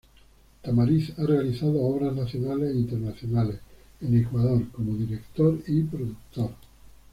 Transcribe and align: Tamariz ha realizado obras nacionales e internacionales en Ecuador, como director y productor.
Tamariz 0.63 1.13
ha 1.19 1.27
realizado 1.27 1.79
obras 1.79 2.15
nacionales 2.15 2.71
e 2.71 2.79
internacionales 2.79 3.59
en 4.01 4.17
Ecuador, 4.19 4.63
como 4.71 4.95
director 4.95 5.59
y 5.67 5.83
productor. 5.83 6.55